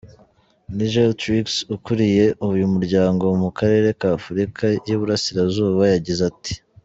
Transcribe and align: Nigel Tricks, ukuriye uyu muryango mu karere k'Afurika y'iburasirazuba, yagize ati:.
Nigel 0.75 1.11
Tricks, 1.21 1.55
ukuriye 1.75 2.25
uyu 2.49 2.65
muryango 2.73 3.25
mu 3.41 3.49
karere 3.57 3.87
k'Afurika 3.99 4.63
y'iburasirazuba, 4.87 5.83
yagize 5.93 6.23
ati:. 6.31 6.53